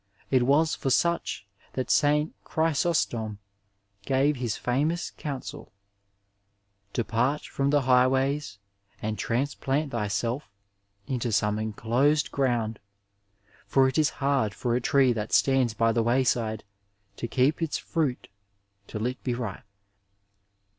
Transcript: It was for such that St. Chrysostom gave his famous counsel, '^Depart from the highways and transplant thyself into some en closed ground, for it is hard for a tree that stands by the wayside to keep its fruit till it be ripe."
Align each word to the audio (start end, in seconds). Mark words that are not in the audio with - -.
It 0.31 0.47
was 0.47 0.73
for 0.73 0.89
such 0.89 1.45
that 1.73 1.91
St. 1.91 2.33
Chrysostom 2.43 3.37
gave 4.03 4.35
his 4.37 4.57
famous 4.57 5.11
counsel, 5.11 5.71
'^Depart 6.95 7.45
from 7.47 7.69
the 7.69 7.81
highways 7.83 8.57
and 8.99 9.15
transplant 9.19 9.91
thyself 9.91 10.49
into 11.05 11.31
some 11.31 11.59
en 11.59 11.73
closed 11.73 12.31
ground, 12.31 12.79
for 13.67 13.87
it 13.87 13.99
is 13.99 14.09
hard 14.17 14.55
for 14.55 14.75
a 14.75 14.81
tree 14.81 15.13
that 15.13 15.31
stands 15.33 15.75
by 15.75 15.91
the 15.91 16.01
wayside 16.01 16.63
to 17.17 17.27
keep 17.27 17.61
its 17.61 17.77
fruit 17.77 18.27
till 18.87 19.05
it 19.05 19.23
be 19.23 19.35
ripe." 19.35 19.67